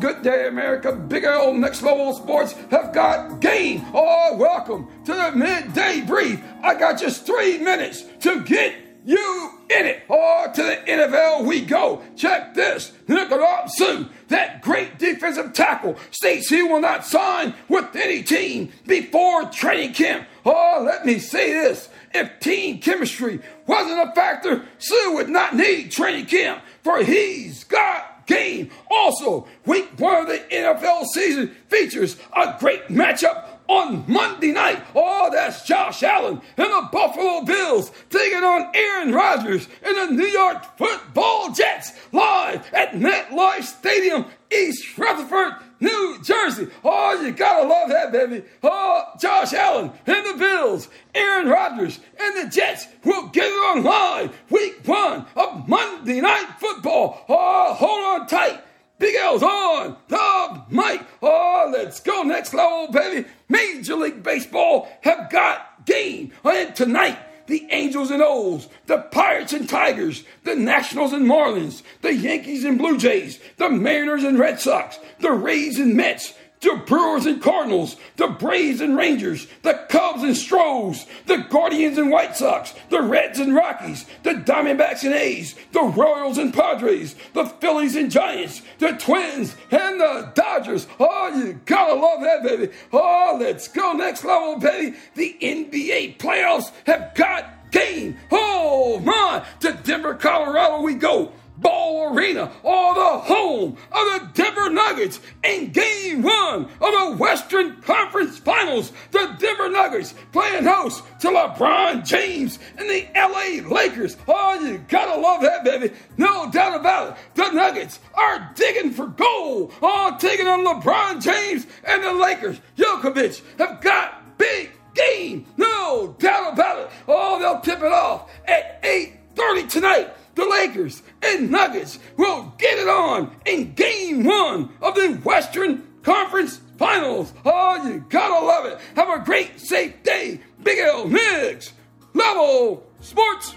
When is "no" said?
116.16-116.50, 125.56-126.16